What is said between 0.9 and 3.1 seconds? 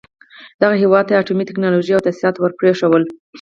ته يې اټومي ټکنالوژۍ او تاسيسات ور پرېښول.